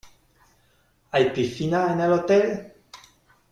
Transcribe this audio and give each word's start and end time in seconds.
¿Hay 1.11 1.29
piscina 1.29 1.93
en 1.93 2.01
el 2.01 2.11
hotel? 2.13 2.73